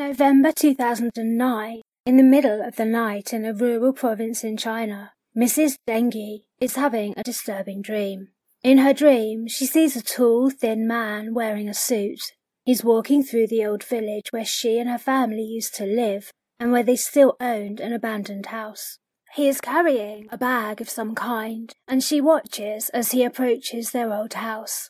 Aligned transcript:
November 0.00 0.50
2009, 0.50 1.82
in 2.06 2.16
the 2.16 2.22
middle 2.22 2.62
of 2.62 2.76
the 2.76 2.86
night 2.86 3.34
in 3.34 3.44
a 3.44 3.52
rural 3.52 3.92
province 3.92 4.42
in 4.42 4.56
China, 4.56 5.12
Mrs. 5.36 5.74
Dengi 5.86 6.44
is 6.58 6.76
having 6.76 7.12
a 7.18 7.22
disturbing 7.22 7.82
dream. 7.82 8.28
In 8.62 8.78
her 8.78 8.94
dream, 8.94 9.46
she 9.46 9.66
sees 9.66 9.96
a 9.96 10.02
tall, 10.02 10.48
thin 10.48 10.88
man 10.88 11.34
wearing 11.34 11.68
a 11.68 11.74
suit. 11.74 12.32
He's 12.64 12.82
walking 12.82 13.22
through 13.22 13.48
the 13.48 13.66
old 13.66 13.84
village 13.84 14.28
where 14.30 14.46
she 14.46 14.78
and 14.78 14.88
her 14.88 14.96
family 14.96 15.42
used 15.42 15.74
to 15.74 15.84
live 15.84 16.32
and 16.58 16.72
where 16.72 16.82
they 16.82 16.96
still 16.96 17.36
owned 17.38 17.78
an 17.78 17.92
abandoned 17.92 18.46
house. 18.46 18.96
He 19.34 19.48
is 19.48 19.60
carrying 19.60 20.28
a 20.32 20.38
bag 20.38 20.80
of 20.80 20.88
some 20.88 21.14
kind, 21.14 21.74
and 21.86 22.02
she 22.02 22.22
watches 22.22 22.88
as 22.94 23.10
he 23.10 23.22
approaches 23.22 23.90
their 23.90 24.14
old 24.14 24.32
house. 24.32 24.88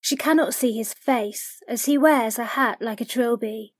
She 0.00 0.14
cannot 0.14 0.54
see 0.54 0.70
his 0.70 0.94
face, 0.94 1.58
as 1.66 1.86
he 1.86 1.98
wears 1.98 2.38
a 2.38 2.44
hat 2.44 2.78
like 2.80 3.00
a 3.00 3.04
trilby. 3.04 3.74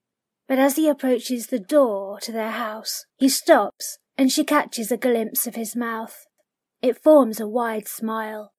But 0.53 0.59
as 0.59 0.77
he 0.77 0.87
approaches 0.87 1.47
the 1.47 1.59
door 1.59 2.21
to 2.21 2.31
their 2.31 2.51
house, 2.51 3.07
he 3.17 3.31
stops, 3.31 3.97
and 4.19 4.31
she 4.31 4.45
catches 4.45 4.93
a 4.93 4.99
glimpse 4.99 5.47
of 5.47 5.55
his 5.55 5.75
mouth. 5.75 6.27
It 6.83 7.03
forms 7.03 7.41
a 7.41 7.49
wide 7.49 7.89
smile. 7.89 8.53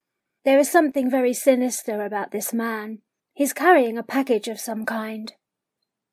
There 0.44 0.58
is 0.58 0.68
something 0.68 1.08
very 1.08 1.32
sinister 1.32 2.04
about 2.04 2.32
this 2.32 2.52
man. 2.52 3.02
He's 3.32 3.52
carrying 3.52 3.96
a 3.96 4.02
package 4.02 4.48
of 4.48 4.58
some 4.58 4.84
kind. 4.84 5.34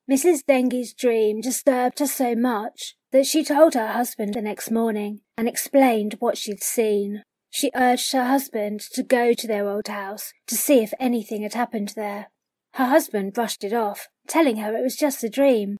Mrs. 0.07 0.45
Dengi's 0.45 0.94
dream 0.94 1.41
disturbed 1.41 1.98
her 1.98 2.05
so 2.05 2.35
much 2.35 2.95
that 3.12 3.26
she 3.26 3.43
told 3.43 3.73
her 3.73 3.88
husband 3.88 4.35
the 4.35 4.41
next 4.43 4.70
morning 4.70 5.21
and 5.35 5.48
explained 5.48 6.18
what 6.20 6.37
she'd 6.37 6.62
seen. 6.62 7.24
She 7.49 7.71
urged 7.74 8.13
her 8.13 8.26
husband 8.26 8.82
to 8.91 9.02
go 9.02 9.34
to 9.34 9.48
their 9.48 9.68
old 9.68 9.87
house 9.87 10.32
to 10.46 10.54
see 10.54 10.84
if 10.84 10.93
anything 10.99 11.41
had 11.41 11.55
happened 11.55 11.93
there. 11.96 12.27
Her 12.76 12.86
husband 12.86 13.34
brushed 13.34 13.64
it 13.64 13.74
off, 13.74 14.08
telling 14.27 14.58
her 14.58 14.76
it 14.76 14.82
was 14.82 14.96
just 14.96 15.24
a 15.24 15.30
dream. 15.30 15.77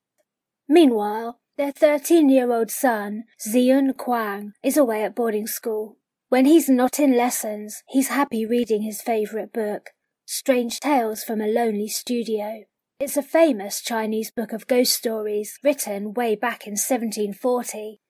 Meanwhile, 0.68 1.40
their 1.58 1.72
13 1.72 2.30
year 2.30 2.52
old 2.52 2.70
son, 2.72 3.24
Ziyun 3.48 3.94
Kuang, 3.94 4.52
is 4.64 4.78
away 4.78 5.04
at 5.04 5.16
boarding 5.16 5.48
school. 5.48 5.98
When 6.30 6.46
he's 6.46 6.70
not 6.70 7.00
in 7.00 7.16
lessons, 7.16 7.84
he's 7.88 8.10
happy 8.10 8.46
reading 8.46 8.82
his 8.82 9.02
favourite 9.02 9.54
book, 9.54 9.92
Strange 10.26 10.80
Tales 10.80 11.24
from 11.24 11.42
a 11.42 11.48
Lonely 11.48 11.88
Studio. 11.88 12.64
It's 13.00 13.18
a 13.18 13.24
famous 13.24 13.82
Chinese 13.82 14.32
book 14.32 14.54
of 14.54 14.68
ghost 14.68 14.94
stories 14.94 15.58
written 15.64 16.14
way 16.14 16.36
back 16.36 16.68
in 16.68 16.74
1740 16.74 18.01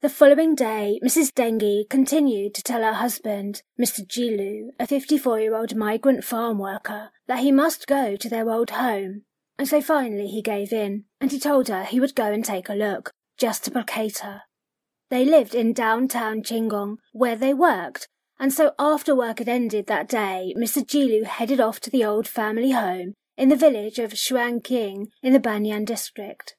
the 0.00 0.08
following 0.08 0.54
day, 0.54 1.00
Mrs. 1.04 1.32
Dengi 1.32 1.88
continued 1.90 2.54
to 2.54 2.62
tell 2.62 2.82
her 2.82 2.92
husband, 2.92 3.62
Mr. 3.80 4.06
Jilu, 4.06 4.68
a 4.78 4.86
54 4.86 5.40
year 5.40 5.56
old 5.56 5.74
migrant 5.74 6.22
farm 6.22 6.58
worker, 6.58 7.10
that 7.26 7.40
he 7.40 7.50
must 7.50 7.88
go 7.88 8.14
to 8.14 8.28
their 8.28 8.48
old 8.48 8.70
home. 8.70 9.22
And 9.58 9.66
so 9.66 9.80
finally 9.80 10.28
he 10.28 10.40
gave 10.40 10.72
in, 10.72 11.04
and 11.20 11.32
he 11.32 11.40
told 11.40 11.66
her 11.66 11.82
he 11.82 11.98
would 11.98 12.14
go 12.14 12.30
and 12.30 12.44
take 12.44 12.68
a 12.68 12.74
look, 12.74 13.10
just 13.38 13.64
to 13.64 13.72
placate 13.72 14.18
her. 14.18 14.42
They 15.10 15.24
lived 15.24 15.54
in 15.54 15.72
downtown 15.72 16.42
Qinggong, 16.42 16.98
where 17.12 17.36
they 17.36 17.52
worked, 17.52 18.06
and 18.38 18.52
so 18.52 18.74
after 18.78 19.16
work 19.16 19.40
had 19.40 19.48
ended 19.48 19.88
that 19.88 20.08
day, 20.08 20.54
Mr. 20.56 20.84
Jilu 20.86 21.24
headed 21.24 21.60
off 21.60 21.80
to 21.80 21.90
the 21.90 22.04
old 22.04 22.28
family 22.28 22.70
home 22.70 23.14
in 23.36 23.48
the 23.48 23.56
village 23.56 23.98
of 23.98 24.12
Shuangqing 24.12 25.08
in 25.24 25.32
the 25.32 25.40
Banan 25.40 25.84
district. 25.84 26.54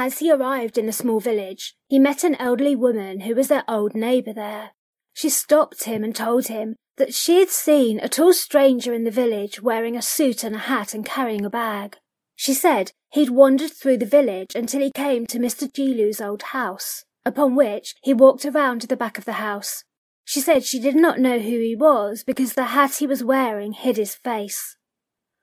As 0.00 0.20
he 0.20 0.30
arrived 0.30 0.78
in 0.78 0.86
the 0.86 0.92
small 0.92 1.18
village, 1.18 1.74
he 1.88 1.98
met 1.98 2.22
an 2.22 2.36
elderly 2.36 2.76
woman 2.76 3.22
who 3.22 3.34
was 3.34 3.48
their 3.48 3.64
old 3.66 3.96
neighbour 3.96 4.32
there. 4.32 4.70
She 5.12 5.28
stopped 5.28 5.84
him 5.84 6.04
and 6.04 6.14
told 6.14 6.46
him 6.46 6.76
that 6.98 7.14
she 7.14 7.40
had 7.40 7.48
seen 7.48 7.98
a 7.98 8.08
tall 8.08 8.32
stranger 8.32 8.94
in 8.94 9.02
the 9.02 9.10
village 9.10 9.60
wearing 9.60 9.96
a 9.96 10.00
suit 10.00 10.44
and 10.44 10.54
a 10.54 10.60
hat 10.70 10.94
and 10.94 11.04
carrying 11.04 11.44
a 11.44 11.50
bag. 11.50 11.96
She 12.36 12.54
said 12.54 12.92
he'd 13.10 13.30
wandered 13.30 13.72
through 13.72 13.96
the 13.96 14.06
village 14.06 14.54
until 14.54 14.82
he 14.82 14.92
came 14.92 15.26
to 15.26 15.40
Mr. 15.40 15.68
Jilu's 15.68 16.20
old 16.20 16.42
house, 16.54 17.04
upon 17.26 17.56
which 17.56 17.96
he 18.00 18.14
walked 18.14 18.44
around 18.44 18.82
to 18.82 18.86
the 18.86 18.96
back 18.96 19.18
of 19.18 19.24
the 19.24 19.42
house. 19.42 19.82
She 20.24 20.40
said 20.40 20.62
she 20.62 20.78
did 20.78 20.94
not 20.94 21.18
know 21.18 21.40
who 21.40 21.58
he 21.58 21.74
was 21.74 22.22
because 22.22 22.52
the 22.52 22.66
hat 22.66 22.98
he 22.98 23.08
was 23.08 23.24
wearing 23.24 23.72
hid 23.72 23.96
his 23.96 24.14
face. 24.14 24.76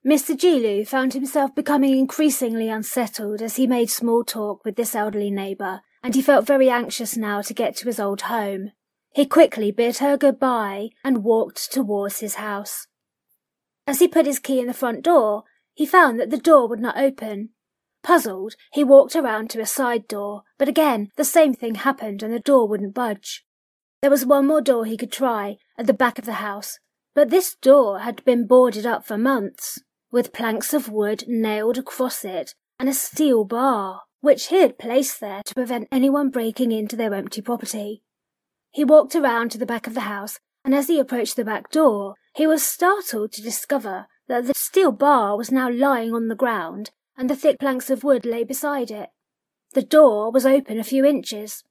Mr. 0.05 0.37
Jilu 0.37 0.85
found 0.87 1.13
himself 1.13 1.55
becoming 1.55 1.97
increasingly 1.97 2.69
unsettled 2.69 3.41
as 3.41 3.55
he 3.55 3.65
made 3.65 3.89
small 3.89 4.23
talk 4.23 4.63
with 4.63 4.75
this 4.75 4.93
elderly 4.93 5.31
neighbour, 5.31 5.81
and 6.03 6.13
he 6.13 6.21
felt 6.21 6.45
very 6.45 6.69
anxious 6.69 7.17
now 7.17 7.41
to 7.41 7.55
get 7.55 7.75
to 7.75 7.87
his 7.87 7.99
old 7.99 8.21
home. 8.21 8.71
He 9.15 9.25
quickly 9.25 9.71
bid 9.71 9.97
her 9.97 10.15
goodbye 10.15 10.89
and 11.03 11.23
walked 11.23 11.71
towards 11.71 12.19
his 12.19 12.35
house. 12.35 12.85
As 13.87 13.97
he 13.97 14.07
put 14.07 14.27
his 14.27 14.37
key 14.37 14.59
in 14.59 14.67
the 14.67 14.75
front 14.75 15.01
door, 15.01 15.45
he 15.73 15.87
found 15.87 16.19
that 16.19 16.29
the 16.29 16.37
door 16.37 16.67
would 16.67 16.79
not 16.79 16.99
open. 16.99 17.49
Puzzled, 18.03 18.53
he 18.73 18.83
walked 18.83 19.15
around 19.15 19.49
to 19.49 19.59
a 19.59 19.65
side 19.65 20.07
door, 20.07 20.43
but 20.59 20.67
again 20.67 21.09
the 21.15 21.25
same 21.25 21.55
thing 21.55 21.73
happened 21.73 22.21
and 22.21 22.31
the 22.31 22.39
door 22.39 22.67
wouldn't 22.67 22.93
budge. 22.93 23.43
There 24.03 24.11
was 24.11 24.23
one 24.23 24.45
more 24.45 24.61
door 24.61 24.85
he 24.85 24.97
could 24.97 25.11
try, 25.11 25.57
at 25.79 25.87
the 25.87 25.93
back 25.93 26.19
of 26.19 26.25
the 26.25 26.33
house, 26.33 26.77
but 27.15 27.31
this 27.31 27.55
door 27.55 28.01
had 28.01 28.23
been 28.23 28.45
boarded 28.45 28.85
up 28.85 29.03
for 29.03 29.17
months 29.17 29.79
with 30.15 30.31
planks 30.31 30.73
of 30.73 30.87
wood 30.87 31.25
nailed 31.27 31.77
across 31.77 32.23
it 32.23 32.55
and 32.79 32.87
a 32.87 32.93
steel 32.93 33.43
bar, 33.43 34.03
which 34.21 34.47
he 34.47 34.61
had 34.61 34.79
placed 34.79 35.19
there 35.19 35.41
to 35.43 35.53
prevent 35.53 35.89
anyone 35.91 36.29
breaking 36.29 36.71
into 36.71 36.95
their 36.95 37.13
empty 37.13 37.41
property. 37.41 38.01
He 38.71 38.85
walked 38.85 39.13
around 39.13 39.51
to 39.51 39.57
the 39.57 39.65
back 39.65 39.87
of 39.87 39.93
the 39.93 40.07
house, 40.15 40.39
and 40.63 40.73
as 40.73 40.87
he 40.87 40.99
approached 41.01 41.35
the 41.35 41.43
back 41.43 41.69
door, 41.69 42.15
he 42.33 42.47
was 42.47 42.63
startled 42.63 43.33
to 43.33 43.41
discover 43.41 44.07
that 44.29 44.47
the 44.47 44.53
steel 44.55 44.93
bar 44.93 45.35
was 45.35 45.51
now 45.51 45.69
lying 45.69 46.13
on 46.13 46.29
the 46.29 46.33
ground 46.33 46.91
and 47.17 47.29
the 47.29 47.35
thick 47.35 47.59
planks 47.59 47.89
of 47.89 48.05
wood 48.05 48.25
lay 48.25 48.45
beside 48.45 48.91
it. 48.91 49.09
The 49.73 49.83
door 49.83 50.31
was 50.31 50.45
open 50.45 50.79
a 50.79 50.85
few 50.85 51.03
inches. 51.03 51.61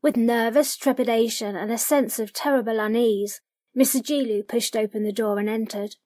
With 0.00 0.16
nervous 0.16 0.74
trepidation 0.74 1.54
and 1.54 1.70
a 1.70 1.76
sense 1.76 2.18
of 2.18 2.32
terrible 2.32 2.80
unease, 2.80 3.42
Mr. 3.76 4.00
Jilu 4.00 4.48
pushed 4.48 4.74
open 4.74 5.02
the 5.02 5.12
door 5.12 5.38
and 5.38 5.50
entered. 5.50 5.96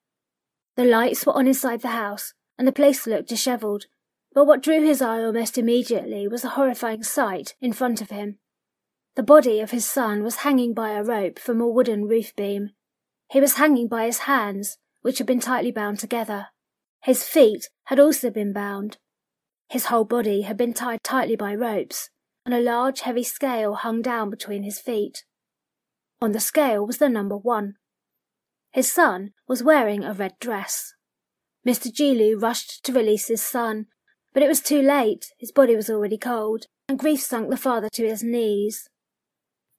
The 0.76 0.84
lights 0.84 1.26
were 1.26 1.34
on 1.34 1.46
inside 1.46 1.82
the 1.82 1.88
house, 1.88 2.34
and 2.58 2.66
the 2.66 2.72
place 2.72 3.06
looked 3.06 3.28
dishevelled, 3.28 3.86
but 4.32 4.46
what 4.46 4.62
drew 4.62 4.82
his 4.82 5.02
eye 5.02 5.22
almost 5.22 5.58
immediately 5.58 6.26
was 6.26 6.44
a 6.44 6.50
horrifying 6.50 7.02
sight 7.02 7.54
in 7.60 7.72
front 7.72 8.00
of 8.00 8.10
him. 8.10 8.38
The 9.14 9.22
body 9.22 9.60
of 9.60 9.72
his 9.72 9.84
son 9.84 10.22
was 10.22 10.36
hanging 10.36 10.72
by 10.72 10.92
a 10.92 11.04
rope 11.04 11.38
from 11.38 11.60
a 11.60 11.68
wooden 11.68 12.06
roof 12.06 12.34
beam. 12.34 12.70
He 13.30 13.40
was 13.40 13.54
hanging 13.54 13.88
by 13.88 14.06
his 14.06 14.20
hands, 14.20 14.78
which 15.02 15.18
had 15.18 15.26
been 15.26 15.40
tightly 15.40 15.70
bound 15.70 15.98
together. 15.98 16.48
His 17.02 17.24
feet 17.24 17.68
had 17.84 18.00
also 18.00 18.30
been 18.30 18.54
bound. 18.54 18.96
His 19.68 19.86
whole 19.86 20.04
body 20.04 20.42
had 20.42 20.56
been 20.56 20.72
tied 20.72 21.02
tightly 21.02 21.36
by 21.36 21.54
ropes, 21.54 22.08
and 22.46 22.54
a 22.54 22.60
large 22.60 23.00
heavy 23.00 23.22
scale 23.22 23.74
hung 23.74 24.00
down 24.00 24.30
between 24.30 24.62
his 24.62 24.78
feet. 24.78 25.24
On 26.22 26.32
the 26.32 26.40
scale 26.40 26.86
was 26.86 26.98
the 26.98 27.08
number 27.08 27.36
one. 27.36 27.74
His 28.72 28.90
son 28.90 29.32
was 29.46 29.62
wearing 29.62 30.02
a 30.02 30.14
red 30.14 30.32
dress. 30.40 30.94
Mr. 31.66 31.92
Jilu 31.92 32.40
rushed 32.40 32.82
to 32.84 32.92
release 32.92 33.28
his 33.28 33.42
son, 33.42 33.86
but 34.32 34.42
it 34.42 34.48
was 34.48 34.60
too 34.60 34.80
late, 34.80 35.32
his 35.38 35.52
body 35.52 35.76
was 35.76 35.90
already 35.90 36.16
cold, 36.16 36.64
and 36.88 36.98
grief 36.98 37.20
sunk 37.20 37.50
the 37.50 37.56
father 37.56 37.88
to 37.90 38.06
his 38.06 38.22
knees. 38.22 38.88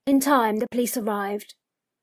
In 0.06 0.20
time, 0.20 0.58
the 0.58 0.68
police 0.70 0.96
arrived. 0.96 1.56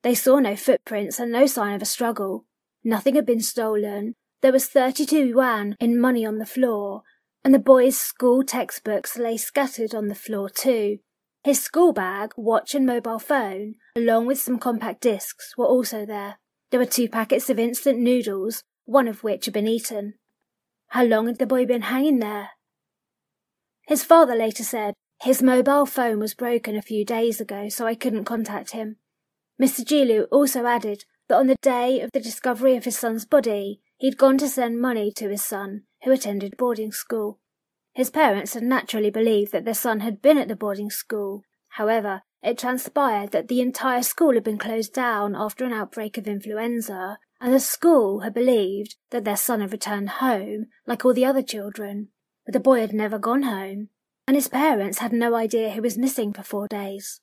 They 0.03 0.15
saw 0.15 0.39
no 0.39 0.55
footprints 0.55 1.19
and 1.19 1.31
no 1.31 1.45
sign 1.45 1.75
of 1.75 1.81
a 1.81 1.85
struggle. 1.85 2.45
Nothing 2.83 3.15
had 3.15 3.25
been 3.25 3.41
stolen. 3.41 4.15
There 4.41 4.51
was 4.51 4.67
32 4.67 5.27
yuan 5.27 5.77
in 5.79 5.99
money 5.99 6.25
on 6.25 6.39
the 6.39 6.45
floor, 6.45 7.03
and 7.43 7.53
the 7.53 7.59
boy's 7.59 7.97
school 7.97 8.43
textbooks 8.43 9.17
lay 9.17 9.37
scattered 9.37 9.95
on 9.95 10.07
the 10.07 10.15
floor 10.15 10.49
too. 10.49 10.99
His 11.43 11.61
school 11.61 11.93
bag, 11.93 12.33
watch, 12.35 12.75
and 12.75 12.85
mobile 12.85 13.19
phone, 13.19 13.75
along 13.95 14.27
with 14.27 14.39
some 14.39 14.59
compact 14.59 15.01
discs, 15.01 15.55
were 15.57 15.65
also 15.65 16.05
there. 16.05 16.37
There 16.71 16.79
were 16.79 16.85
two 16.85 17.09
packets 17.09 17.49
of 17.49 17.59
instant 17.59 17.99
noodles, 17.99 18.63
one 18.85 19.07
of 19.09 19.23
which 19.23 19.45
had 19.45 19.53
been 19.53 19.67
eaten. 19.67 20.15
How 20.87 21.03
long 21.03 21.27
had 21.27 21.37
the 21.37 21.45
boy 21.45 21.65
been 21.65 21.83
hanging 21.83 22.19
there? 22.19 22.51
His 23.87 24.03
father 24.03 24.35
later 24.35 24.63
said, 24.63 24.93
His 25.21 25.43
mobile 25.43 25.85
phone 25.85 26.19
was 26.19 26.33
broken 26.33 26.77
a 26.77 26.81
few 26.81 27.03
days 27.03 27.41
ago, 27.41 27.67
so 27.67 27.85
I 27.85 27.95
couldn't 27.95 28.23
contact 28.23 28.71
him. 28.71 28.95
Mr. 29.61 29.85
Jilu 29.85 30.27
also 30.31 30.65
added 30.65 31.03
that 31.27 31.37
on 31.37 31.47
the 31.47 31.57
day 31.61 31.99
of 31.99 32.09
the 32.13 32.21
discovery 32.21 32.77
of 32.77 32.85
his 32.85 32.97
son's 32.97 33.25
body, 33.25 33.81
he'd 33.97 34.17
gone 34.17 34.37
to 34.37 34.47
send 34.47 34.81
money 34.81 35.11
to 35.17 35.29
his 35.29 35.43
son, 35.43 35.83
who 36.03 36.11
attended 36.11 36.57
boarding 36.57 36.91
school. 36.91 37.39
His 37.93 38.09
parents 38.09 38.53
had 38.53 38.63
naturally 38.63 39.09
believed 39.09 39.51
that 39.51 39.65
their 39.65 39.73
son 39.73 39.99
had 39.99 40.21
been 40.21 40.37
at 40.37 40.47
the 40.47 40.55
boarding 40.55 40.89
school. 40.89 41.43
However, 41.69 42.23
it 42.43 42.57
transpired 42.57 43.31
that 43.31 43.47
the 43.47 43.61
entire 43.61 44.01
school 44.01 44.33
had 44.33 44.43
been 44.43 44.57
closed 44.57 44.93
down 44.93 45.35
after 45.35 45.63
an 45.63 45.73
outbreak 45.73 46.17
of 46.17 46.27
influenza, 46.27 47.19
and 47.39 47.53
the 47.53 47.59
school 47.59 48.21
had 48.21 48.33
believed 48.33 48.95
that 49.11 49.23
their 49.23 49.37
son 49.37 49.61
had 49.61 49.71
returned 49.71 50.09
home, 50.09 50.67
like 50.85 51.05
all 51.05 51.13
the 51.13 51.25
other 51.25 51.41
children. 51.41 52.09
But 52.45 52.53
the 52.53 52.59
boy 52.59 52.79
had 52.79 52.93
never 52.93 53.19
gone 53.19 53.43
home, 53.43 53.89
and 54.27 54.35
his 54.35 54.47
parents 54.47 54.99
had 54.99 55.13
no 55.13 55.35
idea 55.35 55.69
he 55.69 55.79
was 55.79 55.97
missing 55.97 56.33
for 56.33 56.43
four 56.43 56.67
days. 56.67 57.21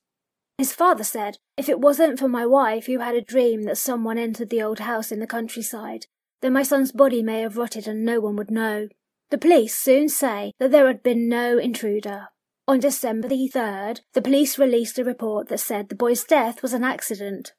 His 0.58 0.72
father 0.72 1.04
said, 1.04 1.38
If 1.56 1.68
it 1.68 1.80
wasn't 1.80 2.18
for 2.18 2.28
my 2.28 2.44
wife 2.44 2.86
who 2.86 2.98
had 2.98 3.14
a 3.14 3.20
dream 3.20 3.62
that 3.62 3.78
someone 3.78 4.18
entered 4.18 4.50
the 4.50 4.62
old 4.62 4.80
house 4.80 5.12
in 5.12 5.20
the 5.20 5.26
countryside, 5.26 6.06
then 6.40 6.52
my 6.52 6.62
son's 6.62 6.92
body 6.92 7.22
may 7.22 7.40
have 7.40 7.56
rotted 7.56 7.86
and 7.86 8.04
no 8.04 8.20
one 8.20 8.36
would 8.36 8.50
know. 8.50 8.88
The 9.30 9.38
police 9.38 9.76
soon 9.76 10.08
say 10.08 10.52
that 10.58 10.70
there 10.70 10.86
had 10.86 11.02
been 11.02 11.28
no 11.28 11.58
intruder. 11.58 12.28
On 12.68 12.78
December 12.78 13.28
the 13.28 13.50
3rd, 13.52 14.00
the 14.12 14.20
police 14.20 14.58
released 14.58 14.98
a 14.98 15.04
report 15.04 15.48
that 15.48 15.58
said 15.58 15.88
the 15.88 15.94
boy's 15.94 16.22
death 16.22 16.60
was 16.60 16.74
an 16.74 16.84
accident. 16.84 17.54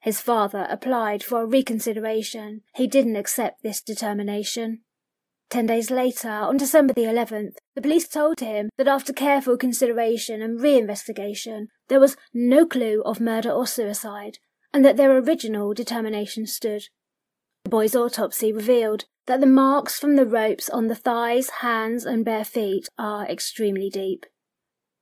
His 0.00 0.22
father 0.22 0.66
applied 0.70 1.22
for 1.22 1.42
a 1.42 1.46
reconsideration. 1.46 2.62
He 2.74 2.86
didn't 2.86 3.16
accept 3.16 3.62
this 3.62 3.82
determination. 3.82 4.80
Ten 5.50 5.66
days 5.66 5.90
later, 5.90 6.30
on 6.30 6.56
December 6.56 6.94
the 6.94 7.02
11th, 7.02 7.56
the 7.74 7.82
police 7.82 8.08
told 8.08 8.40
him 8.40 8.70
that 8.78 8.88
after 8.88 9.12
careful 9.12 9.58
consideration 9.58 10.40
and 10.40 10.58
re-investigation, 10.58 11.68
there 11.88 12.00
was 12.00 12.16
no 12.32 12.64
clue 12.64 13.02
of 13.04 13.20
murder 13.20 13.50
or 13.50 13.66
suicide, 13.66 14.38
and 14.72 14.82
that 14.82 14.96
their 14.96 15.14
original 15.14 15.74
determination 15.74 16.46
stood. 16.46 16.84
The 17.64 17.70
boy's 17.70 17.94
autopsy 17.94 18.50
revealed 18.50 19.04
that 19.26 19.40
the 19.40 19.46
marks 19.46 19.98
from 19.98 20.16
the 20.16 20.24
ropes 20.24 20.70
on 20.70 20.86
the 20.86 20.94
thighs, 20.94 21.50
hands, 21.60 22.06
and 22.06 22.24
bare 22.24 22.46
feet 22.46 22.88
are 22.98 23.26
extremely 23.26 23.90
deep. 23.90 24.24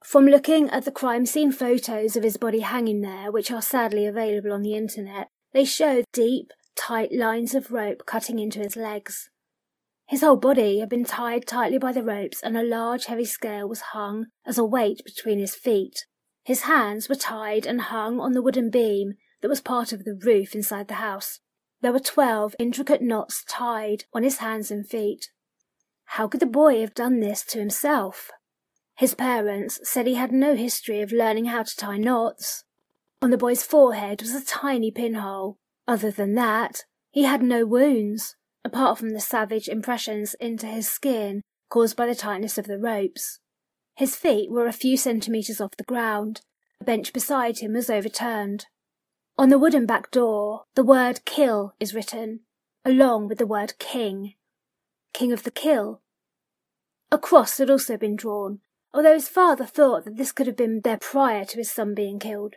From 0.05 0.27
looking 0.27 0.69
at 0.71 0.85
the 0.85 0.91
crime 0.91 1.27
scene 1.27 1.53
photos 1.53 2.17
of 2.17 2.25
his 2.25 2.37
body 2.37 2.61
hanging 2.61 3.01
there, 3.01 3.31
which 3.31 3.51
are 3.51 3.63
sadly 3.63 4.05
available 4.05 4.53
on 4.53 4.63
the 4.63 4.75
internet, 4.75 5.29
they 5.53 5.65
show 5.65 6.03
deep, 6.13 6.53
tight 6.77 7.13
lines 7.13 7.55
of 7.55 7.71
rope 7.71 8.05
cutting 8.05 8.39
into 8.39 8.59
his 8.59 8.77
legs. 8.77 9.31
His 10.09 10.21
whole 10.21 10.37
body 10.37 10.81
had 10.81 10.89
been 10.89 11.05
tied 11.05 11.47
tightly 11.47 11.79
by 11.79 11.93
the 11.93 12.03
ropes, 12.03 12.43
and 12.43 12.57
a 12.57 12.63
large 12.63 13.07
heavy 13.07 13.25
scale 13.25 13.69
was 13.69 13.93
hung 13.93 14.27
as 14.45 14.59
a 14.59 14.65
weight 14.65 15.03
between 15.05 15.39
his 15.39 15.55
feet. 15.55 16.05
His 16.45 16.63
hands 16.63 17.09
were 17.09 17.15
tied 17.15 17.65
and 17.65 17.81
hung 17.81 18.21
on 18.21 18.33
the 18.33 18.43
wooden 18.43 18.71
beam 18.71 19.15
that 19.41 19.49
was 19.49 19.61
part 19.61 19.93
of 19.93 20.05
the 20.05 20.19
roof 20.21 20.55
inside 20.55 20.89
the 20.89 20.95
house. 20.95 21.41
There 21.81 21.93
were 21.93 22.01
twelve 22.01 22.55
intricate 22.59 23.03
knots 23.03 23.45
tied 23.49 24.05
on 24.13 24.25
his 24.25 24.39
hands 24.39 24.71
and 24.71 24.87
feet. 24.87 25.31
How 26.05 26.29
could 26.29 26.41
the 26.41 26.47
boy 26.47 26.81
have 26.81 26.95
done 26.95 27.21
this 27.21 27.45
to 27.47 27.59
himself? 27.59 28.31
His 29.03 29.17
parents 29.17 29.81
said 29.83 30.07
he 30.07 30.15
had 30.15 30.31
no 30.31 30.55
history 30.55 31.01
of 31.01 31.11
learning 31.11 31.47
how 31.47 31.65
to 31.65 31.77
tie 31.77 31.97
knots. 31.97 32.63
On 33.21 33.31
the 33.31 33.37
boy's 33.37 33.65
forehead 33.65 34.23
was 34.23 34.33
a 34.33 34.45
tiny 34.45 34.93
pinhole. 34.93 35.59
Other 35.89 36.13
than 36.13 36.37
that, 36.37 36.85
he 37.11 37.25
had 37.25 37.43
no 37.43 37.67
wounds 37.67 38.37
apart 38.65 38.99
from 38.99 39.11
the 39.11 39.19
savage 39.19 39.67
impressions 39.67 40.35
into 40.35 40.69
his 40.69 40.89
skin 40.89 41.43
caused 41.69 41.97
by 41.97 42.07
the 42.07 42.15
tightness 42.15 42.59
of 42.59 42.69
the 42.69 42.79
ropes. 42.79 43.41
His 43.97 44.15
feet 44.15 44.53
were 44.53 44.69
a 44.69 44.73
few 44.73 44.97
centimetres 44.97 45.61
off 45.61 45.77
the 45.77 45.83
ground. 45.83 46.43
A 46.81 46.85
bench 46.85 47.13
beside 47.13 47.59
him 47.59 47.73
was 47.73 47.91
overturned. 47.91 48.67
On 49.37 49.49
the 49.49 49.59
wooden 49.59 49.85
back 49.85 50.13
door, 50.13 50.67
the 50.77 50.85
word 50.85 51.25
kill 51.25 51.75
is 51.81 51.93
written, 51.93 52.43
along 52.85 53.27
with 53.27 53.39
the 53.39 53.49
word 53.49 53.81
king. 53.81 54.35
King 55.13 55.33
of 55.33 55.43
the 55.43 55.51
kill. 55.51 56.03
A 57.11 57.19
cross 57.19 57.59
had 57.59 57.69
also 57.69 57.97
been 57.97 58.15
drawn, 58.15 58.61
although 58.95 59.15
his 59.15 59.29
father 59.29 59.65
thought 59.65 60.05
that 60.05 60.17
this 60.17 60.33
could 60.33 60.47
have 60.47 60.57
been 60.57 60.81
there 60.85 60.99
prior 60.99 61.45
to 61.45 61.59
his 61.59 61.71
son 61.71 61.95
being 61.95 62.19
killed. 62.19 62.55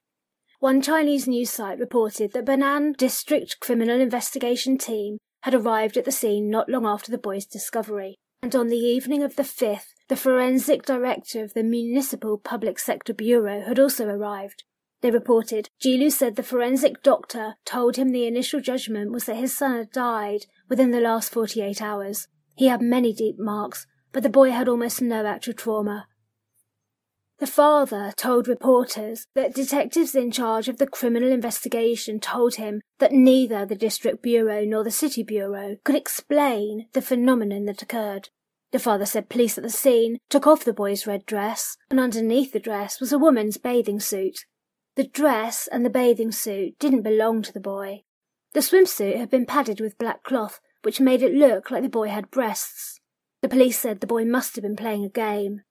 One 0.60 0.82
Chinese 0.82 1.28
news 1.28 1.50
site 1.50 1.80
reported 1.80 2.34
that 2.34 2.46
Banan 2.46 2.94
District 2.94 3.60
Criminal 3.60 4.00
Investigation 4.00 4.78
Team 4.78 5.18
had 5.44 5.54
arrived 5.54 5.98
at 5.98 6.06
the 6.06 6.12
scene 6.12 6.50
not 6.50 6.70
long 6.70 6.86
after 6.86 7.12
the 7.12 7.18
boy's 7.18 7.46
discovery, 7.46 8.16
and 8.42 8.56
on 8.56 8.68
the 8.68 8.78
evening 8.78 9.22
of 9.22 9.36
the 9.36 9.44
5th, 9.44 9.94
the 10.08 10.16
forensic 10.16 10.84
director 10.84 11.44
of 11.44 11.54
the 11.54 11.64
Municipal 11.64 12.38
Public 12.38 12.80
Sector 12.80 13.14
Bureau 13.14 13.62
had 13.62 13.80
also 13.80 14.08
arrived. 14.08 14.64
They 15.02 15.12
reported 15.12 15.70
Jilu 15.84 16.12
said 16.12 16.36
the 16.36 16.44
forensic 16.44 17.04
doctor 17.04 17.56
told 17.64 17.96
him 17.96 18.10
the 18.10 18.26
initial 18.26 18.60
judgment 18.60 19.12
was 19.12 19.26
that 19.26 19.36
his 19.36 19.56
son 19.56 19.78
had 19.78 19.92
died 19.92 20.46
within 20.68 20.92
the 20.92 21.00
last 21.00 21.32
48 21.32 21.82
hours. 21.82 22.28
He 22.56 22.68
had 22.68 22.82
many 22.82 23.14
deep 23.14 23.36
marks, 23.38 23.86
but 24.12 24.24
the 24.24 24.30
boy 24.30 24.52
had 24.52 24.68
almost 24.68 25.02
no 25.02 25.26
actual 25.26 25.54
trauma. 25.54 26.08
The 27.38 27.48
father 27.48 28.14
told 28.16 28.48
reporters 28.48 29.28
that 29.36 29.54
detectives 29.54 30.16
in 30.16 30.32
charge 30.32 30.70
of 30.70 30.78
the 30.78 30.88
criminal 30.88 31.30
investigation 31.30 32.22
told 32.22 32.56
him 32.56 32.82
that 33.00 33.12
neither 33.12 33.66
the 33.66 33.76
district 33.76 34.24
bureau 34.24 34.64
nor 34.64 34.86
the 34.86 34.92
city 34.92 35.22
bureau 35.22 35.76
could 35.84 35.96
explain 35.96 36.88
the 36.94 37.02
phenomenon 37.02 37.66
that 37.66 37.82
occurred. 37.82 38.30
The 38.72 38.80
father 38.80 39.06
said 39.06 39.30
police 39.30 39.58
at 39.58 39.66
the 39.66 39.70
scene 39.70 40.18
took 40.30 40.48
off 40.48 40.64
the 40.64 40.74
boy's 40.74 41.06
red 41.06 41.26
dress, 41.26 41.76
and 41.90 42.00
underneath 42.00 42.54
the 42.54 42.60
dress 42.60 43.02
was 43.02 43.12
a 43.12 43.20
woman's 43.20 43.58
bathing 43.58 44.00
suit. 44.00 44.46
The 44.96 45.08
dress 45.08 45.68
and 45.70 45.86
the 45.86 45.90
bathing 45.90 46.32
suit 46.32 46.80
didn't 46.80 47.02
belong 47.02 47.42
to 47.42 47.52
the 47.52 47.60
boy. 47.60 48.04
The 48.54 48.62
swimsuit 48.62 49.18
had 49.18 49.30
been 49.30 49.46
padded 49.46 49.82
with 49.82 49.98
black 49.98 50.24
cloth, 50.24 50.62
which 50.84 51.02
made 51.02 51.22
it 51.22 51.34
look 51.34 51.70
like 51.70 51.84
the 51.84 51.90
boy 51.90 52.08
had 52.08 52.32
breasts. 52.32 53.02
The 53.42 53.50
police 53.50 53.78
said 53.78 54.00
the 54.00 54.08
boy 54.08 54.24
must 54.24 54.56
have 54.56 54.64
been 54.64 54.78
playing 54.78 55.04
a 55.04 55.10
game. 55.10 55.64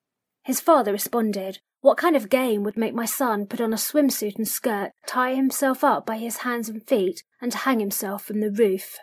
His 0.45 0.61
father 0.61 0.93
responded, 0.93 1.59
What 1.81 1.97
kind 1.97 2.15
of 2.15 2.29
game 2.29 2.65
would 2.65 2.77
make 2.77 2.95
my 2.95 3.07
son 3.07 3.47
put 3.47 3.63
on 3.63 3.73
a 3.73 3.77
swimsuit 3.77 4.37
and 4.37 4.47
skirt, 4.47 4.93
tie 5.07 5.35
himself 5.35 5.83
up 5.83 6.05
by 6.05 6.19
his 6.19 6.39
hands 6.39 6.69
and 6.69 6.87
feet, 6.87 7.25
and 7.41 7.53
hang 7.53 7.81
himself 7.81 8.25
from 8.25 8.41
the 8.41 8.51
roof? 8.51 8.99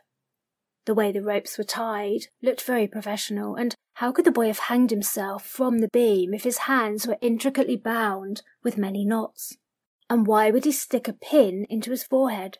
The 0.85 0.93
way 0.93 1.11
the 1.11 1.23
ropes 1.23 1.57
were 1.57 1.63
tied 1.63 2.27
looked 2.43 2.61
very 2.61 2.87
professional, 2.87 3.55
and 3.55 3.73
how 3.95 4.11
could 4.11 4.25
the 4.25 4.31
boy 4.31 4.47
have 4.47 4.59
hanged 4.59 4.91
himself 4.91 5.43
from 5.43 5.79
the 5.79 5.89
beam 5.91 6.33
if 6.35 6.43
his 6.43 6.59
hands 6.59 7.07
were 7.07 7.17
intricately 7.21 7.75
bound 7.75 8.43
with 8.63 8.77
many 8.77 9.03
knots? 9.03 9.57
And 10.11 10.27
why 10.27 10.51
would 10.51 10.65
he 10.65 10.71
stick 10.71 11.07
a 11.07 11.13
pin 11.13 11.65
into 11.71 11.89
his 11.89 12.03
forehead? 12.03 12.59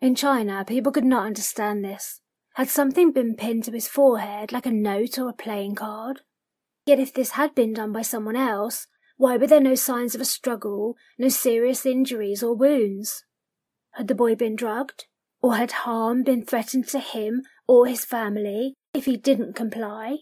In 0.00 0.16
China, 0.16 0.64
people 0.66 0.90
could 0.90 1.04
not 1.04 1.26
understand 1.26 1.84
this. 1.84 2.20
Had 2.54 2.68
something 2.68 3.12
been 3.12 3.36
pinned 3.36 3.64
to 3.64 3.72
his 3.72 3.86
forehead, 3.86 4.50
like 4.50 4.66
a 4.66 4.72
note 4.72 5.16
or 5.16 5.28
a 5.28 5.32
playing 5.32 5.76
card? 5.76 6.22
Yet 6.86 6.98
if 6.98 7.12
this 7.12 7.30
had 7.32 7.54
been 7.54 7.72
done 7.72 7.92
by 7.92 8.02
someone 8.02 8.36
else, 8.36 8.86
why 9.16 9.36
were 9.36 9.46
there 9.46 9.60
no 9.60 9.74
signs 9.74 10.14
of 10.14 10.20
a 10.20 10.24
struggle, 10.24 10.96
no 11.18 11.28
serious 11.28 11.84
injuries 11.84 12.42
or 12.42 12.54
wounds? 12.54 13.24
Had 13.92 14.08
the 14.08 14.14
boy 14.14 14.34
been 14.34 14.56
drugged? 14.56 15.06
Or 15.42 15.56
had 15.56 15.72
harm 15.72 16.22
been 16.22 16.44
threatened 16.44 16.88
to 16.88 16.98
him 16.98 17.42
or 17.66 17.86
his 17.86 18.04
family 18.04 18.74
if 18.94 19.06
he 19.06 19.16
didn't 19.16 19.54
comply? 19.54 20.18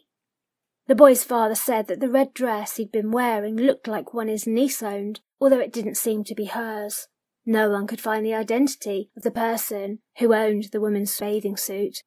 The 0.87 0.95
boy's 0.95 1.23
father 1.23 1.55
said 1.55 1.87
that 1.89 2.01
the 2.01 2.09
red 2.09 2.33
dress 2.35 2.77
he'd 2.77 2.91
been 2.91 3.11
wearing 3.11 3.57
looked 3.57 3.87
like 3.87 4.15
one 4.15 4.29
his 4.29 4.47
niece 4.47 4.83
owned, 4.83 5.21
although 5.41 5.61
it 5.61 5.73
didn't 5.73 5.97
seem 5.97 6.25
to 6.25 6.35
be 6.35 6.47
hers. 6.47 7.09
No 7.45 7.71
one 7.71 7.87
could 7.87 8.01
find 8.01 8.25
the 8.25 8.35
identity 8.35 9.11
of 9.17 9.23
the 9.23 9.31
person 9.31 10.01
who 10.19 10.35
owned 10.35 10.65
the 10.73 10.81
woman's 10.81 11.19
bathing 11.19 11.57
suit. 11.57 12.03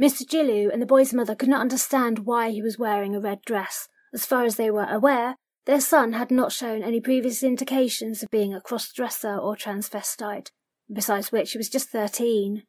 Mr. 0.00 0.26
Jilu 0.26 0.70
and 0.72 0.82
the 0.82 0.86
boy's 0.86 1.14
mother 1.14 1.34
could 1.34 1.48
not 1.48 1.62
understand 1.62 2.20
why 2.20 2.50
he 2.50 2.60
was 2.60 2.78
wearing 2.78 3.14
a 3.14 3.20
red 3.20 3.40
dress, 3.46 3.88
as 4.12 4.26
far 4.26 4.44
as 4.44 4.56
they 4.56 4.70
were 4.70 4.86
aware, 4.90 5.36
their 5.64 5.80
son 5.80 6.12
had 6.12 6.30
not 6.30 6.52
shown 6.52 6.82
any 6.82 7.00
previous 7.00 7.42
indications 7.42 8.22
of 8.22 8.30
being 8.30 8.54
a 8.54 8.60
cross-dresser 8.60 9.36
or 9.36 9.56
transvestite, 9.56 10.50
besides 10.92 11.32
which 11.32 11.52
he 11.52 11.58
was 11.58 11.68
just 11.68 11.88
thirteen. 11.88 12.62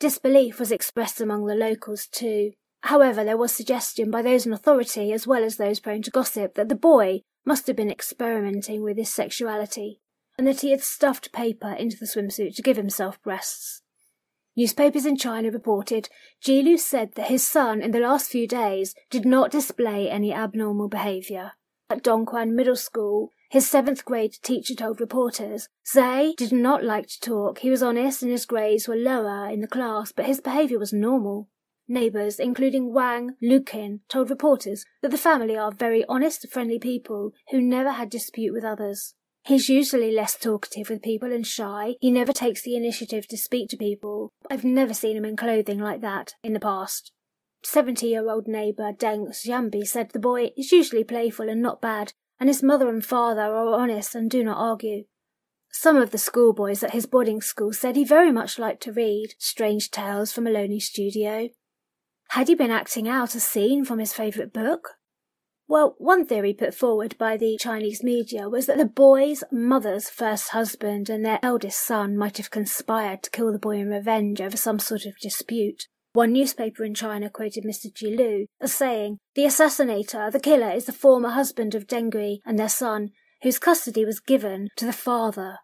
Disbelief 0.00 0.58
was 0.58 0.72
expressed 0.72 1.20
among 1.20 1.46
the 1.46 1.54
locals 1.54 2.06
too. 2.06 2.52
However, 2.82 3.24
there 3.24 3.36
was 3.36 3.52
suggestion 3.52 4.10
by 4.10 4.22
those 4.22 4.46
in 4.46 4.52
authority 4.52 5.12
as 5.12 5.26
well 5.26 5.44
as 5.44 5.56
those 5.56 5.80
prone 5.80 6.02
to 6.02 6.10
gossip 6.10 6.54
that 6.54 6.68
the 6.68 6.74
boy 6.74 7.20
must 7.44 7.66
have 7.66 7.76
been 7.76 7.90
experimenting 7.90 8.82
with 8.82 8.96
his 8.96 9.12
sexuality, 9.12 10.00
and 10.36 10.46
that 10.46 10.60
he 10.60 10.70
had 10.70 10.82
stuffed 10.82 11.32
paper 11.32 11.72
into 11.72 11.96
the 11.96 12.06
swimsuit 12.06 12.56
to 12.56 12.62
give 12.62 12.76
himself 12.76 13.22
breasts. 13.22 13.82
Newspapers 14.56 15.04
in 15.04 15.18
China 15.18 15.50
reported 15.50 16.08
Jilu 16.42 16.78
said 16.78 17.12
that 17.14 17.28
his 17.28 17.46
son 17.46 17.82
in 17.82 17.90
the 17.90 18.00
last 18.00 18.30
few 18.30 18.48
days 18.48 18.94
did 19.10 19.26
not 19.26 19.50
display 19.50 20.08
any 20.08 20.32
abnormal 20.32 20.88
behaviour. 20.88 21.52
At 21.90 22.02
Dongquan 22.02 22.52
Middle 22.52 22.74
School, 22.74 23.30
his 23.50 23.68
seventh 23.68 24.04
grade 24.06 24.34
teacher 24.42 24.74
told 24.74 24.98
reporters, 24.98 25.68
Zay 25.86 26.34
did 26.36 26.52
not 26.52 26.82
like 26.82 27.06
to 27.08 27.20
talk. 27.20 27.58
He 27.58 27.70
was 27.70 27.82
honest 27.82 28.22
and 28.22 28.30
his 28.30 28.46
grades 28.46 28.88
were 28.88 28.96
lower 28.96 29.48
in 29.48 29.60
the 29.60 29.68
class, 29.68 30.10
but 30.10 30.24
his 30.24 30.40
behaviour 30.40 30.78
was 30.78 30.92
normal. 30.92 31.48
Neighbours, 31.86 32.40
including 32.40 32.92
Wang 32.92 33.36
Luqin, 33.42 34.00
told 34.08 34.30
reporters 34.30 34.84
that 35.02 35.10
the 35.10 35.18
family 35.18 35.56
are 35.56 35.70
very 35.70 36.04
honest, 36.08 36.48
friendly 36.50 36.78
people 36.78 37.32
who 37.50 37.60
never 37.60 37.92
had 37.92 38.10
dispute 38.10 38.52
with 38.52 38.64
others. 38.64 39.14
He's 39.46 39.68
usually 39.68 40.10
less 40.10 40.36
talkative 40.36 40.90
with 40.90 41.02
people 41.02 41.32
and 41.32 41.46
shy. 41.46 41.94
He 42.00 42.10
never 42.10 42.32
takes 42.32 42.62
the 42.62 42.74
initiative 42.74 43.28
to 43.28 43.36
speak 43.36 43.68
to 43.68 43.76
people. 43.76 44.32
I've 44.50 44.64
never 44.64 44.92
seen 44.92 45.16
him 45.16 45.24
in 45.24 45.36
clothing 45.36 45.78
like 45.78 46.00
that 46.00 46.34
in 46.42 46.52
the 46.52 46.58
past. 46.58 47.12
Seventy 47.62 48.08
year 48.08 48.28
old 48.28 48.48
neighbour 48.48 48.92
Deng 48.92 49.28
Xiambi 49.28 49.86
said 49.86 50.10
the 50.10 50.18
boy 50.18 50.50
is 50.56 50.72
usually 50.72 51.04
playful 51.04 51.48
and 51.48 51.62
not 51.62 51.80
bad, 51.80 52.12
and 52.40 52.48
his 52.48 52.60
mother 52.60 52.88
and 52.88 53.04
father 53.04 53.42
are 53.42 53.80
honest 53.80 54.16
and 54.16 54.28
do 54.28 54.42
not 54.42 54.58
argue. 54.58 55.04
Some 55.70 55.96
of 55.96 56.10
the 56.10 56.18
schoolboys 56.18 56.82
at 56.82 56.90
his 56.90 57.06
boarding 57.06 57.40
school 57.40 57.72
said 57.72 57.94
he 57.94 58.04
very 58.04 58.32
much 58.32 58.58
liked 58.58 58.82
to 58.82 58.92
read 58.92 59.34
Strange 59.38 59.92
Tales 59.92 60.32
from 60.32 60.48
a 60.48 60.50
Lonely 60.50 60.80
Studio. 60.80 61.50
Had 62.30 62.48
he 62.48 62.56
been 62.56 62.72
acting 62.72 63.08
out 63.08 63.36
a 63.36 63.40
scene 63.40 63.84
from 63.84 64.00
his 64.00 64.12
favourite 64.12 64.52
book? 64.52 64.94
Well, 65.68 65.96
one 65.98 66.24
theory 66.24 66.54
put 66.54 66.74
forward 66.74 67.18
by 67.18 67.36
the 67.36 67.58
Chinese 67.60 68.04
media 68.04 68.48
was 68.48 68.66
that 68.66 68.78
the 68.78 68.86
boy's 68.86 69.42
mother's 69.50 70.08
first 70.08 70.50
husband 70.50 71.10
and 71.10 71.24
their 71.24 71.40
eldest 71.42 71.84
son 71.84 72.16
might 72.16 72.36
have 72.36 72.52
conspired 72.52 73.24
to 73.24 73.30
kill 73.30 73.50
the 73.50 73.58
boy 73.58 73.78
in 73.78 73.88
revenge 73.88 74.40
over 74.40 74.56
some 74.56 74.78
sort 74.78 75.06
of 75.06 75.18
dispute. 75.20 75.88
One 76.12 76.32
newspaper 76.32 76.84
in 76.84 76.94
China 76.94 77.28
quoted 77.28 77.64
Mr. 77.64 77.92
Jilu 77.92 78.46
as 78.60 78.72
saying, 78.72 79.18
The 79.34 79.42
assassinator, 79.42 80.30
the 80.30 80.40
killer, 80.40 80.70
is 80.70 80.86
the 80.86 80.92
former 80.92 81.30
husband 81.30 81.74
of 81.74 81.88
Dengui 81.88 82.38
and 82.46 82.58
their 82.58 82.68
son, 82.68 83.10
whose 83.42 83.58
custody 83.58 84.04
was 84.04 84.20
given 84.20 84.68
to 84.76 84.86
the 84.86 84.92
father. 84.92 85.58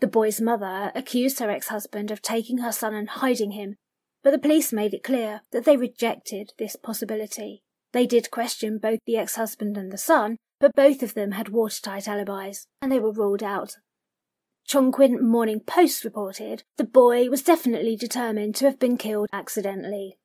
The 0.00 0.06
boy's 0.06 0.40
mother 0.40 0.92
accused 0.94 1.38
her 1.38 1.50
ex 1.50 1.68
husband 1.68 2.10
of 2.10 2.20
taking 2.20 2.58
her 2.58 2.72
son 2.72 2.94
and 2.94 3.08
hiding 3.08 3.52
him, 3.52 3.76
but 4.22 4.32
the 4.32 4.38
police 4.38 4.70
made 4.70 4.92
it 4.92 5.02
clear 5.02 5.40
that 5.52 5.64
they 5.64 5.78
rejected 5.78 6.52
this 6.58 6.76
possibility. 6.76 7.62
They 7.96 8.06
did 8.06 8.30
question 8.30 8.76
both 8.76 9.00
the 9.06 9.16
ex 9.16 9.36
husband 9.36 9.78
and 9.78 9.90
the 9.90 9.96
son, 9.96 10.36
but 10.60 10.74
both 10.74 11.02
of 11.02 11.14
them 11.14 11.30
had 11.30 11.48
watertight 11.48 12.06
alibis, 12.06 12.66
and 12.82 12.92
they 12.92 13.00
were 13.00 13.10
ruled 13.10 13.42
out. 13.42 13.76
Chongqing 14.68 15.22
Morning 15.22 15.60
Post 15.60 16.04
reported 16.04 16.64
the 16.76 16.84
boy 16.84 17.30
was 17.30 17.42
definitely 17.42 17.96
determined 17.96 18.54
to 18.56 18.66
have 18.66 18.78
been 18.78 18.98
killed 18.98 19.30
accidentally. 19.32 20.18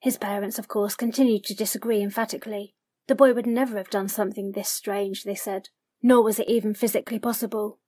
His 0.00 0.16
parents, 0.16 0.58
of 0.58 0.68
course, 0.68 0.94
continued 0.94 1.44
to 1.44 1.54
disagree 1.54 2.00
emphatically. 2.00 2.74
The 3.06 3.14
boy 3.14 3.34
would 3.34 3.46
never 3.46 3.76
have 3.76 3.90
done 3.90 4.08
something 4.08 4.52
this 4.52 4.70
strange, 4.70 5.24
they 5.24 5.34
said, 5.34 5.68
nor 6.02 6.24
was 6.24 6.38
it 6.38 6.48
even 6.48 6.72
physically 6.72 7.18
possible. 7.18 7.80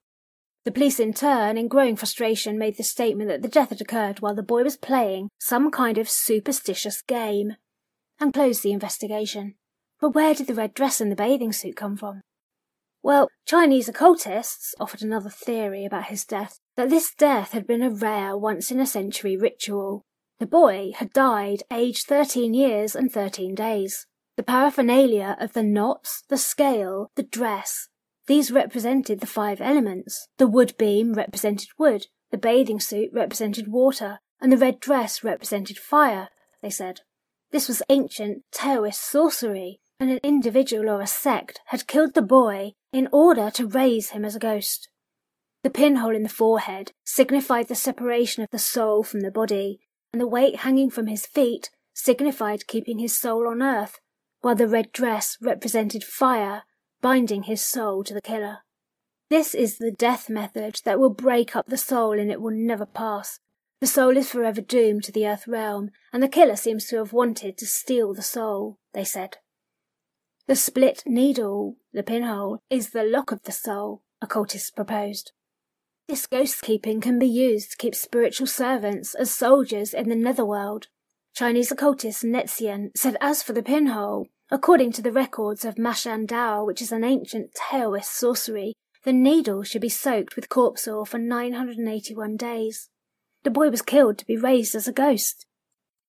The 0.66 0.72
police, 0.72 1.00
in 1.00 1.14
turn, 1.14 1.56
in 1.56 1.68
growing 1.68 1.96
frustration, 1.96 2.58
made 2.58 2.76
the 2.76 2.84
statement 2.84 3.30
that 3.30 3.40
the 3.40 3.48
death 3.48 3.70
had 3.70 3.80
occurred 3.80 4.20
while 4.20 4.34
the 4.34 4.42
boy 4.42 4.62
was 4.62 4.76
playing 4.76 5.30
some 5.38 5.70
kind 5.70 5.96
of 5.96 6.10
superstitious 6.10 7.00
game, 7.00 7.54
and 8.22 8.32
closed 8.32 8.62
the 8.62 8.72
investigation. 8.72 9.56
But 10.00 10.14
where 10.14 10.32
did 10.32 10.46
the 10.46 10.54
red 10.54 10.74
dress 10.74 11.00
and 11.00 11.10
the 11.10 11.16
bathing 11.16 11.52
suit 11.52 11.76
come 11.76 11.96
from? 11.96 12.22
Well, 13.02 13.28
Chinese 13.46 13.88
occultists 13.88 14.76
offered 14.78 15.02
another 15.02 15.28
theory 15.28 15.84
about 15.84 16.04
his 16.04 16.24
death 16.24 16.58
that 16.76 16.88
this 16.88 17.12
death 17.12 17.50
had 17.50 17.66
been 17.66 17.82
a 17.82 17.90
rare, 17.90 18.36
once 18.36 18.70
in 18.70 18.78
a 18.78 18.86
century 18.86 19.36
ritual. 19.36 20.02
The 20.38 20.46
boy 20.46 20.92
had 20.96 21.12
died 21.12 21.64
aged 21.72 22.06
13 22.06 22.54
years 22.54 22.94
and 22.94 23.10
13 23.10 23.56
days. 23.56 24.06
The 24.36 24.44
paraphernalia 24.44 25.36
of 25.40 25.52
the 25.52 25.64
knots, 25.64 26.22
the 26.28 26.38
scale, 26.38 27.10
the 27.16 27.24
dress, 27.24 27.88
these 28.28 28.52
represented 28.52 29.20
the 29.20 29.26
five 29.26 29.60
elements. 29.60 30.28
The 30.38 30.46
wood 30.46 30.74
beam 30.78 31.14
represented 31.14 31.68
wood, 31.76 32.06
the 32.30 32.38
bathing 32.38 32.78
suit 32.78 33.10
represented 33.12 33.66
water, 33.66 34.20
and 34.40 34.52
the 34.52 34.56
red 34.56 34.78
dress 34.78 35.24
represented 35.24 35.78
fire, 35.78 36.28
they 36.62 36.70
said. 36.70 37.00
This 37.52 37.68
was 37.68 37.82
ancient 37.90 38.44
Taoist 38.50 39.00
sorcery, 39.00 39.78
and 40.00 40.10
an 40.10 40.20
individual 40.22 40.88
or 40.88 41.02
a 41.02 41.06
sect 41.06 41.60
had 41.66 41.86
killed 41.86 42.14
the 42.14 42.22
boy 42.22 42.72
in 42.92 43.08
order 43.12 43.50
to 43.50 43.66
raise 43.66 44.10
him 44.10 44.24
as 44.24 44.34
a 44.34 44.40
ghost. 44.40 44.88
The 45.62 45.70
pinhole 45.70 46.16
in 46.16 46.22
the 46.22 46.28
forehead 46.28 46.92
signified 47.04 47.68
the 47.68 47.74
separation 47.74 48.42
of 48.42 48.48
the 48.50 48.58
soul 48.58 49.02
from 49.02 49.20
the 49.20 49.30
body, 49.30 49.80
and 50.12 50.20
the 50.20 50.26
weight 50.26 50.56
hanging 50.60 50.90
from 50.90 51.06
his 51.06 51.26
feet 51.26 51.70
signified 51.92 52.66
keeping 52.66 52.98
his 52.98 53.16
soul 53.16 53.46
on 53.46 53.62
earth, 53.62 54.00
while 54.40 54.54
the 54.54 54.66
red 54.66 54.90
dress 54.90 55.36
represented 55.40 56.02
fire, 56.02 56.64
binding 57.02 57.44
his 57.44 57.62
soul 57.62 58.02
to 58.04 58.14
the 58.14 58.22
killer. 58.22 58.58
This 59.28 59.54
is 59.54 59.78
the 59.78 59.92
death 59.92 60.28
method 60.28 60.80
that 60.84 60.98
will 60.98 61.10
break 61.10 61.54
up 61.54 61.66
the 61.66 61.76
soul 61.76 62.18
and 62.18 62.30
it 62.30 62.40
will 62.40 62.54
never 62.54 62.86
pass. 62.86 63.38
The 63.82 63.88
soul 63.88 64.16
is 64.16 64.30
forever 64.30 64.60
doomed 64.60 65.02
to 65.02 65.10
the 65.10 65.26
earth 65.26 65.48
realm, 65.48 65.90
and 66.12 66.22
the 66.22 66.28
killer 66.28 66.54
seems 66.54 66.86
to 66.86 66.98
have 66.98 67.12
wanted 67.12 67.58
to 67.58 67.66
steal 67.66 68.14
the 68.14 68.22
soul, 68.22 68.78
they 68.94 69.02
said. 69.02 69.38
The 70.46 70.54
split 70.54 71.02
needle, 71.04 71.78
the 71.92 72.04
pinhole, 72.04 72.60
is 72.70 72.90
the 72.90 73.02
lock 73.02 73.32
of 73.32 73.42
the 73.42 73.50
soul, 73.50 74.04
occultists 74.20 74.70
proposed. 74.70 75.32
This 76.06 76.28
ghost 76.28 76.62
keeping 76.62 77.00
can 77.00 77.18
be 77.18 77.26
used 77.26 77.72
to 77.72 77.76
keep 77.76 77.96
spiritual 77.96 78.46
servants 78.46 79.16
as 79.16 79.34
soldiers 79.34 79.92
in 79.92 80.08
the 80.08 80.14
netherworld. 80.14 80.86
Chinese 81.34 81.72
occultist 81.72 82.22
Nexian 82.22 82.90
said 82.96 83.16
as 83.20 83.42
for 83.42 83.52
the 83.52 83.64
pinhole, 83.64 84.28
according 84.48 84.92
to 84.92 85.02
the 85.02 85.10
records 85.10 85.64
of 85.64 85.74
Maoshan 85.74 86.28
Dao, 86.28 86.64
which 86.64 86.82
is 86.82 86.92
an 86.92 87.02
ancient 87.02 87.52
Taoist 87.56 88.16
sorcery, 88.16 88.74
the 89.02 89.12
needle 89.12 89.64
should 89.64 89.82
be 89.82 89.88
soaked 89.88 90.36
with 90.36 90.48
corpse 90.48 90.86
oil 90.86 91.04
for 91.04 91.18
981 91.18 92.36
days. 92.36 92.88
The 93.44 93.50
boy 93.50 93.70
was 93.70 93.82
killed 93.82 94.18
to 94.18 94.26
be 94.26 94.36
raised 94.36 94.74
as 94.74 94.86
a 94.86 94.92
ghost. 94.92 95.46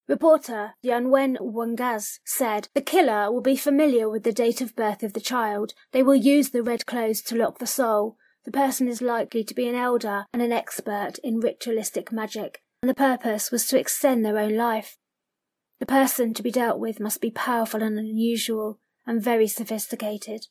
Reporter 0.08 0.74
Yanwen 0.84 1.38
Wangaz 1.40 2.20
said 2.26 2.68
the 2.74 2.82
killer 2.82 3.32
will 3.32 3.42
be 3.42 3.56
familiar 3.56 4.10
with 4.10 4.24
the 4.24 4.34
date 4.34 4.60
of 4.60 4.76
birth 4.76 5.02
of 5.02 5.14
the 5.14 5.22
child. 5.22 5.74
They 5.92 6.04
will 6.04 6.16
use 6.16 6.50
the 6.50 6.62
red 6.62 6.86
clothes 6.86 7.22
to 7.24 7.36
lock 7.36 7.60
the 7.60 7.68
soul. 7.68 8.18
The 8.44 8.52
person 8.52 8.90
is 8.90 9.02
likely 9.02 9.44
to 9.46 9.54
be 9.54 9.68
an 9.70 9.76
elder 9.76 10.26
and 10.34 10.42
an 10.42 10.52
expert 10.52 11.14
in 11.24 11.40
ritualistic 11.40 12.12
magic, 12.12 12.62
and 12.82 12.90
the 12.90 12.94
purpose 12.94 13.50
was 13.50 13.66
to 13.68 13.80
extend 13.80 14.26
their 14.26 14.38
own 14.38 14.58
life. 14.58 14.98
The 15.80 15.86
person 15.86 16.34
to 16.34 16.44
be 16.44 16.52
dealt 16.52 16.80
with 16.80 17.00
must 17.00 17.22
be 17.22 17.32
powerful 17.32 17.82
and 17.82 17.98
unusual 17.98 18.80
and 19.06 19.24
very 19.24 19.48
sophisticated. 19.48 20.48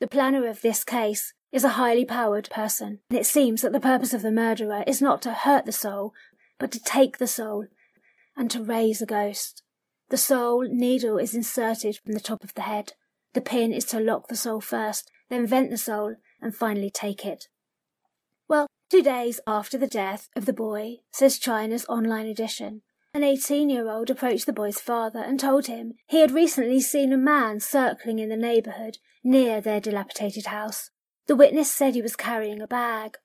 The 0.00 0.06
planner 0.06 0.46
of 0.46 0.60
this 0.60 0.84
case 0.84 1.32
is 1.52 1.64
a 1.64 1.70
highly 1.70 2.04
powered 2.04 2.50
person, 2.50 3.00
and 3.10 3.18
it 3.18 3.26
seems 3.26 3.62
that 3.62 3.72
the 3.72 3.80
purpose 3.80 4.12
of 4.12 4.22
the 4.22 4.32
murderer 4.32 4.84
is 4.86 5.00
not 5.00 5.22
to 5.22 5.32
hurt 5.32 5.64
the 5.64 5.72
soul, 5.72 6.12
but 6.58 6.70
to 6.72 6.80
take 6.82 7.18
the 7.18 7.26
soul 7.26 7.66
and 8.36 8.50
to 8.50 8.62
raise 8.62 9.00
a 9.00 9.06
ghost. 9.06 9.62
The 10.08 10.16
soul 10.16 10.62
needle 10.68 11.18
is 11.18 11.34
inserted 11.34 11.98
from 11.98 12.12
the 12.12 12.20
top 12.20 12.44
of 12.44 12.54
the 12.54 12.62
head. 12.62 12.92
The 13.34 13.40
pin 13.40 13.72
is 13.72 13.84
to 13.86 14.00
lock 14.00 14.28
the 14.28 14.36
soul 14.36 14.60
first, 14.60 15.10
then 15.28 15.46
vent 15.46 15.70
the 15.70 15.78
soul, 15.78 16.16
and 16.40 16.54
finally 16.54 16.90
take 16.90 17.24
it. 17.24 17.48
Well, 18.48 18.66
two 18.90 19.02
days 19.02 19.40
after 19.46 19.76
the 19.76 19.86
death 19.86 20.28
of 20.36 20.46
the 20.46 20.52
boy, 20.52 20.98
says 21.10 21.38
China's 21.38 21.86
online 21.86 22.26
edition, 22.26 22.82
an 23.14 23.24
18 23.24 23.70
year 23.70 23.88
old 23.88 24.10
approached 24.10 24.46
the 24.46 24.52
boy's 24.52 24.78
father 24.78 25.20
and 25.20 25.40
told 25.40 25.66
him 25.66 25.94
he 26.06 26.20
had 26.20 26.30
recently 26.30 26.80
seen 26.80 27.12
a 27.12 27.16
man 27.16 27.60
circling 27.60 28.18
in 28.18 28.28
the 28.28 28.36
neighbourhood 28.36 28.98
near 29.24 29.60
their 29.60 29.80
dilapidated 29.80 30.46
house. 30.46 30.90
The 31.26 31.36
witness 31.36 31.72
said 31.72 31.94
he 31.94 32.02
was 32.02 32.16
carrying 32.16 32.60
a 32.60 32.66
bag. 32.66 33.18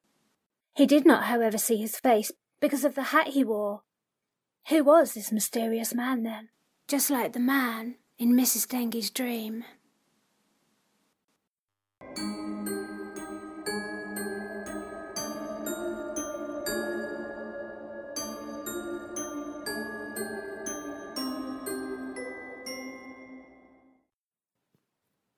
He 0.75 0.86
did 0.86 1.05
not, 1.05 1.25
however, 1.25 1.58
see 1.58 1.77
his 1.77 2.00
face 2.00 2.31
because 2.60 2.84
of 2.84 2.96
the 2.96 3.03
hat 3.03 3.29
he 3.29 3.43
wore 3.43 3.81
who 4.70 4.84
was 4.84 5.13
this 5.13 5.31
mysterious 5.31 5.93
man 5.93 6.24
then? 6.24 6.50
Just 6.88 7.10
like 7.10 7.34
the 7.34 7.39
man 7.39 7.96
in 8.17 8.34
Mrs. 8.34 8.67
Dengi's 8.67 9.10
dream. 9.10 9.65